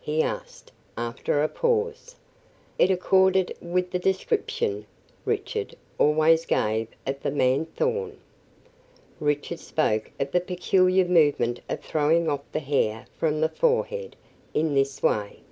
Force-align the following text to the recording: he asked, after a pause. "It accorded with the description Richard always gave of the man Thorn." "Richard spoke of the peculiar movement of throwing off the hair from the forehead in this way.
he 0.00 0.20
asked, 0.24 0.72
after 0.98 1.40
a 1.40 1.46
pause. 1.48 2.16
"It 2.80 2.90
accorded 2.90 3.56
with 3.62 3.92
the 3.92 4.00
description 4.00 4.86
Richard 5.24 5.76
always 5.98 6.46
gave 6.46 6.88
of 7.06 7.22
the 7.22 7.30
man 7.30 7.66
Thorn." 7.76 8.18
"Richard 9.20 9.60
spoke 9.60 10.10
of 10.18 10.32
the 10.32 10.40
peculiar 10.40 11.04
movement 11.04 11.60
of 11.68 11.78
throwing 11.78 12.28
off 12.28 12.40
the 12.50 12.58
hair 12.58 13.06
from 13.16 13.40
the 13.40 13.48
forehead 13.48 14.16
in 14.52 14.74
this 14.74 15.00
way. 15.00 15.42